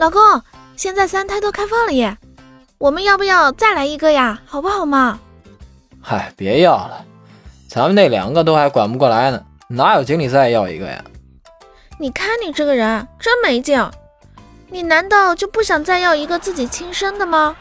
[0.00, 0.18] 老公
[0.76, 2.16] 现在三胎都开放了耶
[2.78, 4.40] 我们要不要再来一个呀？
[4.46, 5.20] 好不好嘛？
[6.00, 7.04] 嗨别要了。
[7.68, 9.44] 咱们那两个都还管不过来呢。
[9.68, 11.04] 哪有精力再要一个呀？
[11.98, 13.78] 你看你这个人真没劲。
[14.70, 17.54] 你难道就不想再要一个自己亲生的吗？